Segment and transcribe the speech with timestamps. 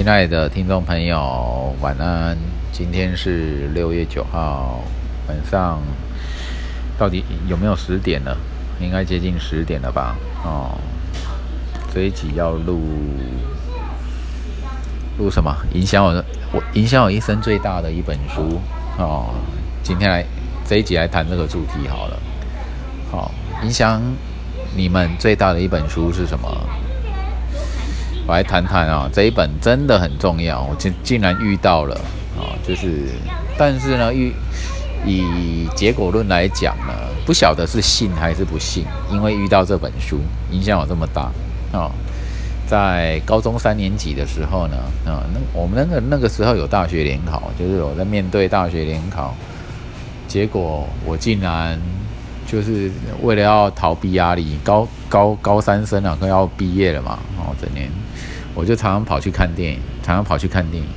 [0.00, 2.38] 亲爱的听众朋友，晚安。
[2.70, 4.80] 今天是六月九号
[5.26, 5.82] 晚上，
[6.96, 8.36] 到底有没有十点了？
[8.80, 10.16] 应该接近十点了吧？
[10.44, 10.78] 哦，
[11.92, 12.80] 这一集要录
[15.18, 15.52] 录什么？
[15.74, 18.60] 影响我，我影响我一生最大的一本书
[18.98, 19.34] 哦。
[19.82, 20.24] 今天来
[20.64, 22.16] 这一集来谈这个主题好了。
[23.10, 23.32] 好，
[23.64, 24.00] 影响
[24.76, 26.48] 你们最大的一本书是什么？
[28.28, 31.94] 我来谈谈啊，这一本真的很重要，我竟竟然遇到了
[32.36, 33.06] 啊，就是，
[33.56, 34.34] 但是呢，遇
[35.06, 36.92] 以结果论来讲呢，
[37.24, 40.18] 不晓得是信还是不信，因为遇到这本书
[40.50, 41.32] 影响我这么大
[41.72, 41.90] 啊，
[42.66, 44.76] 在高中三年级的时候呢，
[45.06, 49.34] 啊，那我们那个那个时候有大学联考，就是我在面对大学联考，
[50.26, 51.80] 结果我竟然
[52.50, 57.90] 就是为了要逃避压力，高高高三生啊，快要毕业了嘛，哦，整年。
[58.54, 60.88] 我就常常跑去看电影，常常跑去看电影。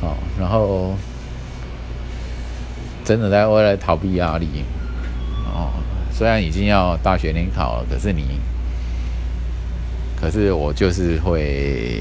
[0.00, 0.94] 好，然后
[3.04, 4.46] 真的在为了逃避压力。
[5.44, 5.72] 哦，
[6.12, 8.40] 虽然已经要大学联考了，可是你，
[10.20, 11.98] 可是我就是会，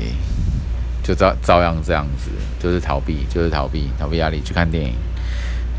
[1.03, 4.93] 就照照样这样子，就是逃避，就是逃避，逃避压力去看电影。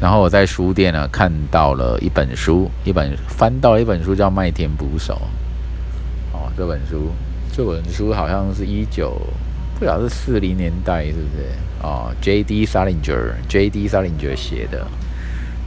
[0.02, 5.14] 然后我在书店呢看到了一本书，一本翻到一本书叫《麦田捕手》。
[6.36, 7.12] 哦，这本书。
[7.54, 9.14] 这本书好像是一九，
[9.78, 11.44] 不晓得是四零年代是不是
[11.82, 12.66] 哦？J.D.
[12.66, 13.88] Salinger，J.D.
[13.88, 14.84] Salinger 写的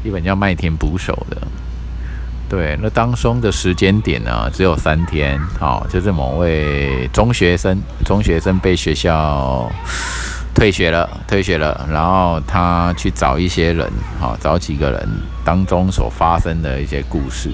[0.04, 1.40] 一本叫《麦田捕手》的。
[2.50, 5.40] 对，那当中的时间点呢，只有三天。
[5.60, 9.72] 好，就是某位中学生，中学生被学校
[10.56, 15.08] 退学了，退学了，然后他去找一些人，好，找几个人
[15.44, 17.52] 当中所发生的一些故事。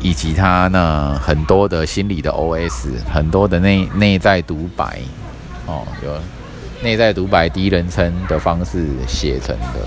[0.00, 4.98] 以及他呢，很多的心理的 OS，很多的内内在独白，
[5.66, 6.12] 哦，有
[6.82, 9.80] 内在独白第一人称的方式写成的，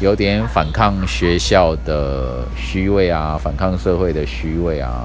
[0.00, 5.04] 有点反抗学校的虚伪啊，反抗社会的虚伪啊，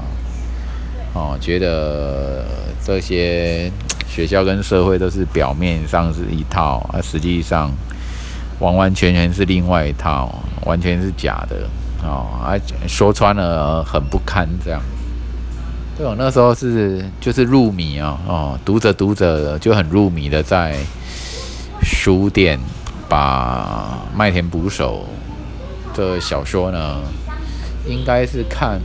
[1.13, 2.45] 哦，觉得
[2.85, 3.71] 这些
[4.13, 7.72] 学校跟社会都是表面上是一套，而实际上
[8.59, 11.55] 完完全全是另外一套，完全是假的。
[12.03, 14.81] 哦，啊，说穿了很不堪这样。
[15.97, 20.75] 对我那时候是就是入迷啊，哦，读着读着就很入迷的，在
[21.81, 22.59] 书店
[23.07, 25.05] 把《麦田捕手》
[25.95, 26.97] 这小说呢，
[27.88, 28.81] 应该是看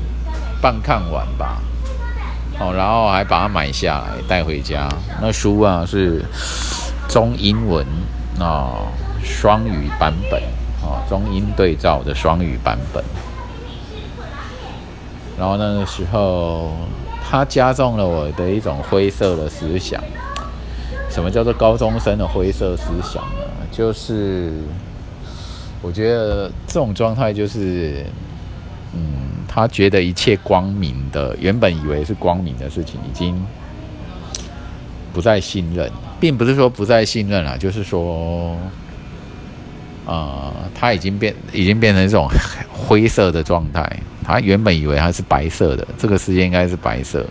[0.63, 1.61] 半看完吧。
[2.59, 4.89] 哦，然后还把它买下来带回家。
[5.21, 6.25] 那书啊是
[7.09, 7.87] 中英文
[8.41, 8.77] 啊
[9.23, 10.43] 双语版本。
[10.83, 13.03] 哦，中英对照的双语版本。
[15.37, 16.71] 然后那个时候，
[17.29, 20.01] 它加重了我的一种灰色的思想。
[21.11, 23.67] 什么叫做高中生的灰色思想呢？
[23.73, 24.53] 就是
[25.83, 28.07] 我觉得这种状态就是，
[28.95, 29.01] 嗯，
[29.49, 33.41] 他觉得一切光明的，原本以为是光明的事情，已经
[35.13, 38.57] 不再信任，并不是说不再信任了，就是说。
[40.09, 42.29] 呃，他已经变，已经变成一种
[42.73, 43.85] 灰色的状态。
[44.23, 47.27] 他原本以为它是白色的，这个世界应该是白色。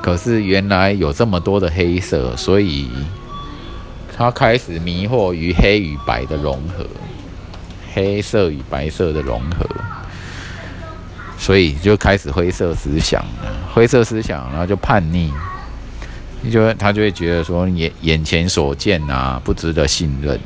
[0.00, 2.88] 可是原来有这么多的黑色，所以
[4.16, 6.86] 他开始迷惑于黑与白的融合，
[7.94, 9.66] 黑色与白色的融合，
[11.40, 13.24] 所以就开始灰色思想，
[13.72, 15.32] 灰色思想，然后就叛逆，
[16.42, 20.38] 你就他就会觉得说眼眼前所见啊，不值得信任。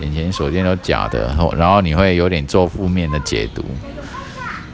[0.00, 3.62] 眼前所见都假的，然后你会有点做负面的解读，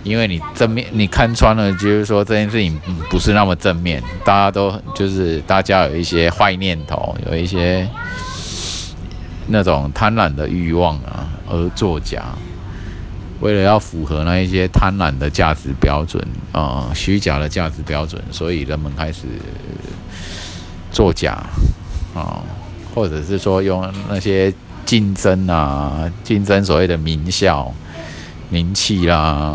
[0.04, 2.80] 因为你正面你看穿了，就是说这件事情
[3.10, 7.88] 不是那么正面，大家都就是大家有一些坏念头，有一些
[9.48, 12.22] 那种贪婪的欲望啊，而作假，
[13.41, 19.22] 为了要符合那一些贪婪的价值标准啊，虚假的价值标准，所以人们开始
[20.91, 21.44] 作假
[22.15, 22.42] 啊，
[22.94, 24.53] 或者是说用那些。
[24.86, 27.74] 竞争啊，竞争所谓的名校、
[28.50, 29.53] 名气啦，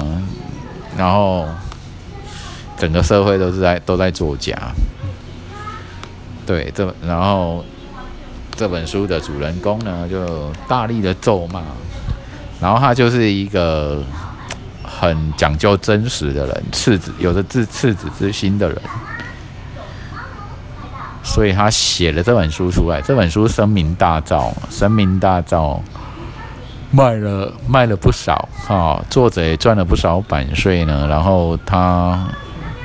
[0.98, 1.48] 然后
[2.78, 4.74] 整个社会都是在都在作假。
[6.46, 7.64] 对，这然后
[8.58, 11.64] 这本书的主人公呢，就大力的咒骂，
[12.62, 14.04] 然后他就是一个
[14.84, 18.78] 很讲究真实的人，赤子有着赤赤子之心的人。
[21.24, 25.80] 所以他写了这本书出来，这本书声名大噪，声名大噪，
[26.92, 31.08] 卖了卖了不少哈，作者也赚了不少版税呢。
[31.08, 32.28] 然后他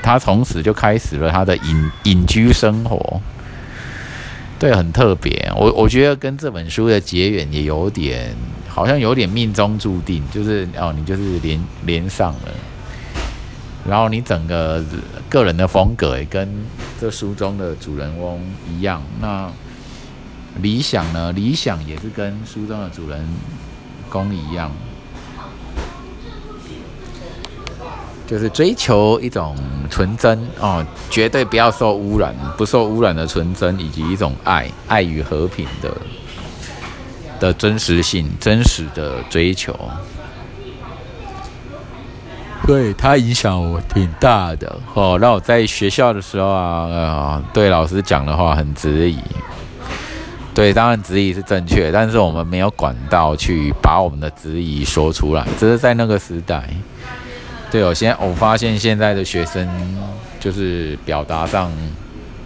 [0.02, 3.20] 他从此就开始了他的隐隐居生活，
[4.58, 5.50] 对，很特别。
[5.56, 8.36] 我我觉得跟这本书的结缘也有点，
[8.76, 12.52] 好像有点命中注定，就是哦，你就是连连上了。
[13.88, 14.84] 然后你整个
[15.30, 16.46] 个人的风格也跟
[17.00, 18.38] 这书中的主人翁
[18.70, 19.02] 一样。
[19.18, 19.50] 那
[20.60, 21.32] 理想呢？
[21.32, 23.26] 理想也是跟书中的主人
[24.10, 24.70] 公一样。
[28.26, 29.56] 就是追求一种
[29.88, 35.96] 纯真哦，绝对不要受污染，不受污染的纯真，以及一种爱，爱与和平的
[37.38, 39.78] 的真实性，真实的追求。
[42.66, 45.18] 对他影响我挺大的哦。
[45.20, 49.18] 那我在学校的时候啊，啊，对老师讲的话很质疑。
[50.52, 56.68] 对，当然质疑是正确，但是我们没有管道去把我们的质疑说出来，只是在那个时代。
[57.70, 59.68] 对，我现在我发现现在的学生
[60.40, 61.70] 就是表达上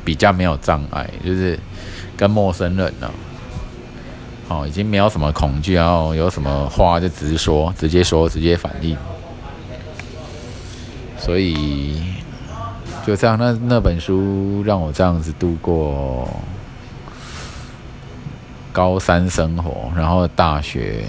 [0.05, 1.59] 比较没有障碍，就是
[2.17, 3.09] 跟陌生人呢，
[4.51, 8.97] 哦，已经没有什么恐惧，然后有什么话就直说，直接说，直接反应。
[11.17, 12.03] 所以
[13.07, 16.29] 就这样，那那本书让我这样子度过
[18.73, 21.05] 高三生活，然后大学，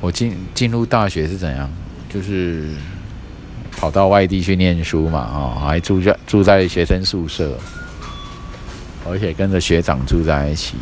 [0.00, 1.68] 我进进入大学是怎样？
[2.08, 2.68] 就是
[3.76, 7.58] 跑到外地去念书嘛，哦，还住在住在学生宿舍，
[9.08, 10.76] 而且跟着学长住在一起，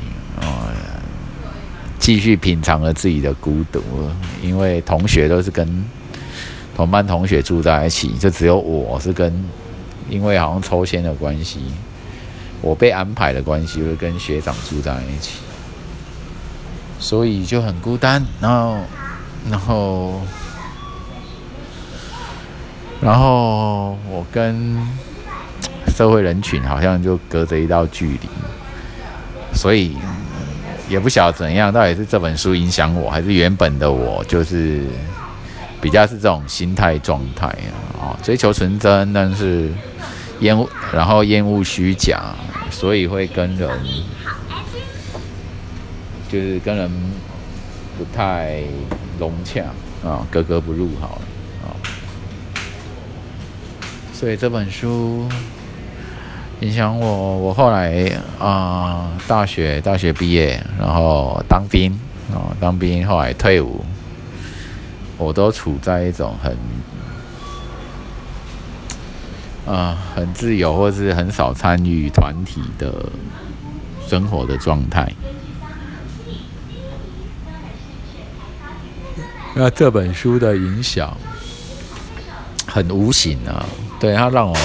[2.07, 3.83] 继续品尝了自己的孤独，
[4.41, 5.85] 因为同学都是跟
[6.77, 9.45] 同班同学住在一起，就只有我是跟，
[10.09, 11.65] 因为好像抽签的关系，
[12.63, 15.41] 我被安排的关系，会跟学长住在一起，
[17.01, 18.79] 所以就很孤单，然后，
[19.51, 20.21] 然后。
[23.01, 24.79] 然后我跟
[25.89, 28.29] 社会人群好像就隔着一道距离，
[29.53, 29.97] 所以
[30.89, 34.85] 也不晓得怎样，到底是这本书影响我，还是原本的我就是
[35.81, 37.47] 比较是这种心态状态
[37.99, 39.69] 啊，追求纯真，但是
[40.41, 42.35] 厌恶，然后厌恶虚假，
[42.71, 43.69] 所以会跟人
[46.31, 46.91] 就是跟人
[47.99, 48.63] 不太
[49.19, 49.65] 融洽
[50.05, 51.23] 啊，格格不入好了
[51.65, 51.75] 啊。
[54.13, 55.29] 所以这本书
[56.61, 61.93] 影响我，我后来啊，大学大学毕业，然后当兵
[62.33, 63.85] 啊，当兵后来退伍，
[65.19, 66.57] 我都处在一种很
[69.67, 72.91] 啊很自由，或是很少参与团体的
[74.09, 75.13] 生活的状态。
[79.55, 81.17] 那这本书的影响
[82.67, 83.67] 很无形啊。
[83.99, 84.57] 对他让我，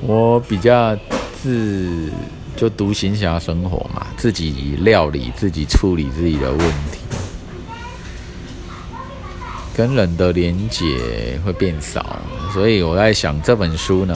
[0.00, 0.96] 我比较
[1.42, 2.10] 自
[2.56, 6.98] 就独行侠生活嘛，自己料理自己处理自己的问题，
[9.76, 12.20] 跟人的连接会变少，
[12.52, 14.14] 所以我在想这本书呢，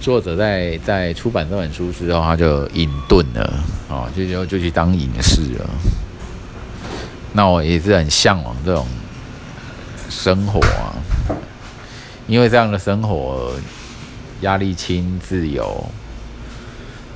[0.00, 5.70] 作者在在出版这本书之后，他就隐遁了，哦，就就就去当隐士了。
[7.32, 8.86] 那我也是很向往这种。
[10.12, 10.89] 生活啊，
[12.30, 13.52] 因为这样的生活
[14.42, 15.84] 压力轻、自由，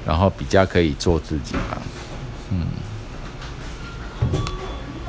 [0.05, 1.79] 然后比较可以做自己嘛，
[2.51, 2.67] 嗯。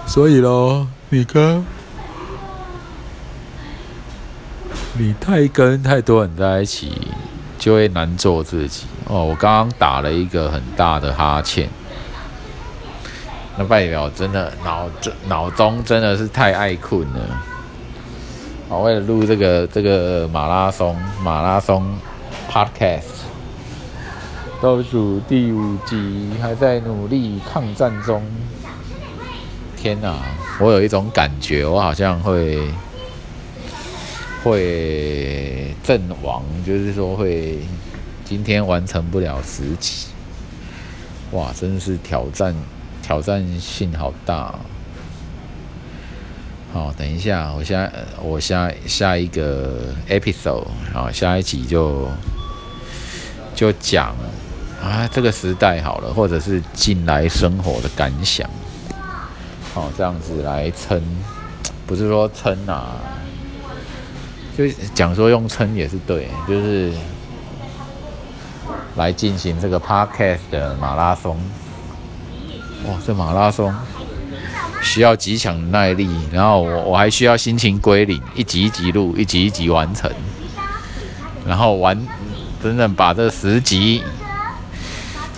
[0.06, 1.66] 所以咯，你跟
[4.94, 7.02] 你太跟太多人在一起，
[7.58, 9.26] 就会难做自己哦。
[9.26, 11.68] 我刚刚打了一个很大的哈欠，
[13.58, 17.55] 那代表真的脑中脑中真的是太爱困了。
[18.68, 21.86] 好，为了录这个这个马拉松马拉松
[22.50, 23.04] podcast，
[24.60, 28.24] 倒数第五集，还在努力抗战中。
[29.78, 30.16] 天哪，
[30.60, 32.68] 我有一种感觉，我好像会
[34.44, 37.60] 会阵亡，就是说会
[38.24, 40.08] 今天完成不了十集。
[41.34, 42.56] 哇，真是挑战，
[43.04, 44.56] 挑战性好大。
[46.76, 47.90] 好，等一下，我下
[48.22, 52.06] 我下下一个 episode，好，下一集就
[53.56, 54.14] 就讲
[54.84, 58.50] 啊这个时代好了，或者是近来生活的感想，
[59.74, 61.02] 好，这样子来撑，
[61.88, 62.98] 不是说撑啊，
[64.58, 66.92] 就讲说用撑也是对，就是
[68.98, 71.38] 来进行这个 podcast 的马拉松，
[72.86, 73.74] 哇，这马拉松。
[74.86, 80.10] 需要极强的耐力，然后我我还需要心情归零，一集一集录，一集一集完成，
[81.46, 82.00] 然后完
[82.64, 84.04] 真正把这十集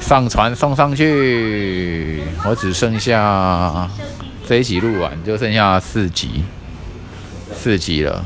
[0.02, 2.22] 上传送上去。
[2.46, 3.90] 我只剩下
[4.46, 6.44] 这一集录完，就剩下四集，
[7.56, 8.24] 四集了。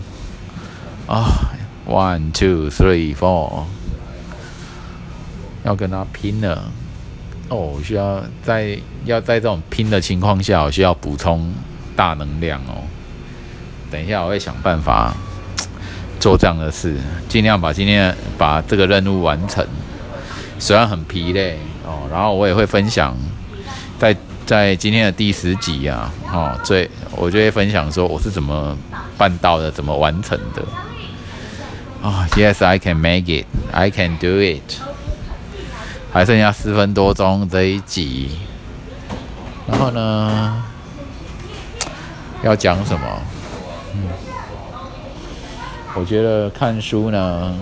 [1.08, 1.26] 啊
[1.88, 3.64] ，one two three four，
[5.64, 6.72] 要跟他拼了。
[7.52, 11.54] 哦，需要在要在这种拼的情况下，我需要补充
[11.98, 12.80] 大能量哦。
[13.92, 15.14] 等一下，我会想办法
[16.18, 16.96] 做这样的事，
[17.28, 19.68] 尽量把今天把这个任务完成。
[20.60, 23.14] 虽然很疲累哦，然后我也会分享，
[24.00, 24.16] 在
[24.46, 28.78] 在今天的第十集啊，哦，最我就会分享说我是怎么
[29.18, 30.64] 办到的，怎么完成的。
[32.02, 33.46] 啊，Yes, I can make it.
[33.74, 34.91] I can do it.
[36.14, 38.32] 还剩下四分多钟这一集，
[39.66, 40.62] 然后呢，
[42.44, 43.22] 要讲什么？
[45.96, 47.56] 我觉得看书呢，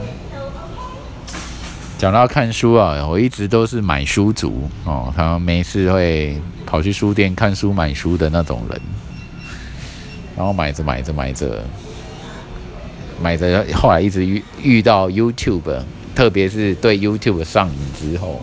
[1.99, 8.81] 讲到看书啊，我一直都是买书族哦，他没事会跑去书店看书、买书的那种人，
[10.35, 11.63] 然后买着买着买着，
[13.21, 15.81] 买着，后来一直遇遇到 YouTube。
[16.19, 18.41] 特别是对 YouTube 上瘾之后，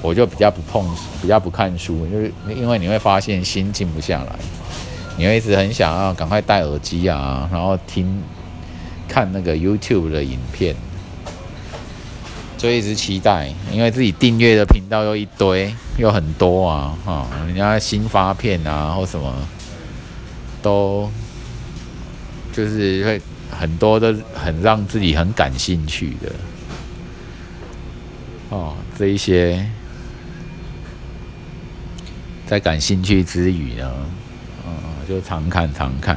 [0.00, 0.88] 我就比较不碰，
[1.20, 4.38] 比较不看书，就是因为你会发现心静不下来，
[5.18, 8.22] 你会一直很想要赶快戴耳机啊，然后听
[9.08, 10.76] 看那个 YouTube 的影片，
[12.56, 19.34] 就一直期待，因为自己订阅的频道又一堆，又很多啊，哈，人家新发片啊或什么，
[20.62, 21.10] 都
[22.52, 23.20] 就是会
[23.50, 26.30] 很多都很让自己很感兴趣的。
[28.54, 29.68] 哦，这一些
[32.46, 33.90] 在感兴趣之余呢，
[34.64, 34.72] 嗯，
[35.08, 36.16] 就常看常看，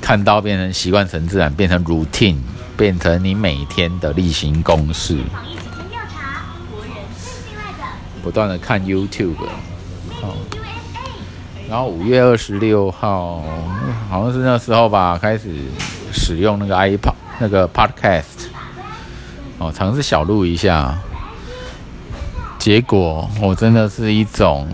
[0.00, 2.38] 看到变成习惯成自然，变成 routine，
[2.76, 5.20] 变成你每天的例行公事。
[8.20, 9.36] 不断的看 YouTube，
[10.22, 10.34] 哦，
[11.68, 13.44] 然后五月二十六号，
[14.10, 15.54] 好像是那时候吧，开始
[16.12, 18.48] 使用那个 iPod 那个 Podcast，
[19.58, 20.98] 哦，尝试小录一下。
[22.64, 24.66] 结果我真的是一种，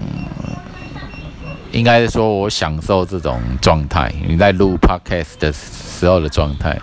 [1.72, 4.14] 应该是说我享受这种状态。
[4.28, 6.78] 你在录 podcast 的时候的状态，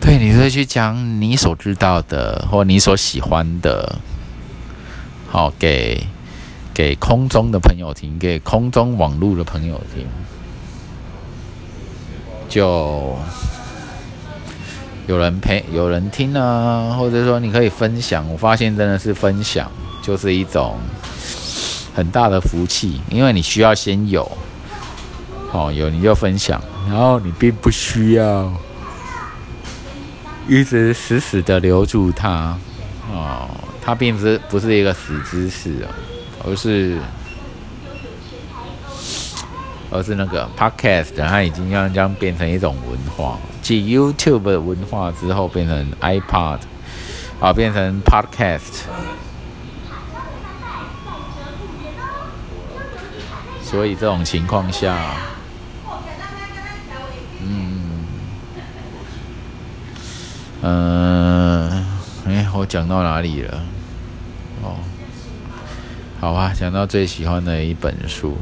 [0.00, 3.96] 对，你会去讲你所知道的或你所喜欢的，
[5.30, 6.04] 好给
[6.74, 10.04] 给空中的朋友听，给空中网络的朋友听，
[12.48, 13.16] 就
[15.06, 18.28] 有人陪，有人听啊，或者说你可以分享。
[18.32, 19.70] 我发现真的是分享。
[20.02, 20.78] 就是一种
[21.94, 24.30] 很大的福气，因为你需要先有，
[25.52, 28.52] 哦，有你就分享，然后你并不需要
[30.48, 32.58] 一直死死的留住它，
[33.12, 33.48] 哦，
[33.80, 35.88] 它并不是不是一个死知识啊，
[36.44, 36.98] 而是
[39.90, 46.58] 而是那个 podcast，它已经将将变成一种文化，继 YouTube 文化之后，变成 iPod
[47.38, 48.86] 啊，变成 podcast。
[53.72, 55.16] 所以这种情况下，
[57.40, 58.04] 嗯，
[60.60, 61.84] 嗯，
[62.26, 63.62] 哎，我讲到哪里了？
[64.62, 64.76] 哦，
[66.20, 68.36] 好吧，讲到最喜欢的一本书，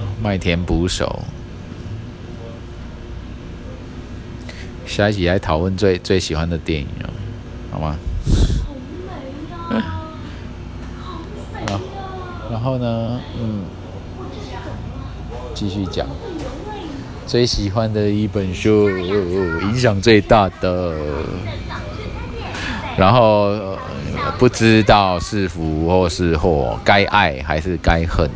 [0.20, 1.22] 《麦田捕手》。
[4.90, 6.88] 下一集来讨论最最喜欢的电影，
[7.70, 7.96] 好吗？
[12.50, 13.64] 然后呢，嗯，
[15.54, 16.06] 继续讲
[17.26, 20.94] 最喜欢的一本书，影响最大的，
[22.96, 23.76] 然后
[24.38, 28.30] 不知道是福或是祸，该爱还是该恨，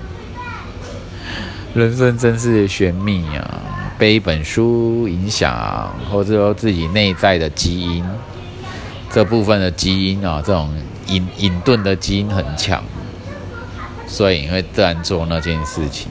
[1.74, 3.60] 人生真是玄秘啊！
[3.96, 8.04] 被一本书影响，或者说自己内在的基因
[9.12, 10.74] 这部分的基因啊，这种
[11.06, 12.82] 隐隐遁的基因很强。
[14.10, 16.10] 所以你会自然做那件事情，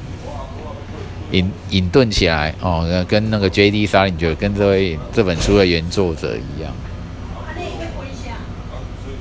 [1.32, 3.86] 隐隐遁起来哦，跟那个 J.D.
[3.86, 6.72] 沙林觉得跟这位这本书的原作者一样。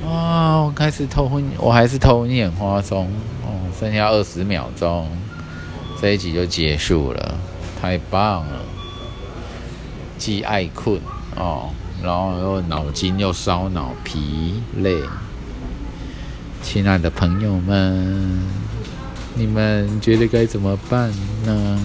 [0.06, 3.10] 啊，我开始偷昏，我还是偷昏眼花中
[3.44, 5.08] 哦，剩下二十秒钟，
[6.00, 7.34] 这一集就结束了，
[7.82, 8.60] 太棒了。
[10.16, 11.00] 既爱困
[11.36, 11.70] 哦，
[12.02, 14.96] 然后又脑筋又烧脑，疲累。
[16.62, 18.67] 亲爱的朋友们。
[19.38, 21.10] 你们觉得该怎么办
[21.44, 21.80] 呢？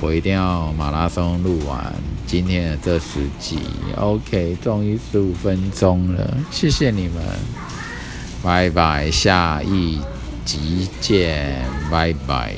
[0.00, 1.92] 我一定要马拉松录完
[2.26, 3.58] 今天的这十集。
[3.96, 7.22] OK，终于十五分钟了，谢谢你们，
[8.42, 9.98] 拜拜，下一
[10.44, 12.54] 集见，拜拜。